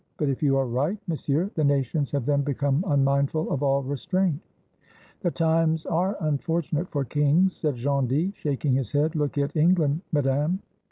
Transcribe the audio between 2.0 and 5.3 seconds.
have then become unmindful of all restraint." "The